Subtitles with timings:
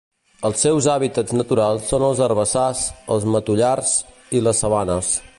[0.47, 2.81] Els seus hàbitats naturals són els herbassars,
[3.17, 3.93] els matollars
[4.39, 5.13] i les sabanes.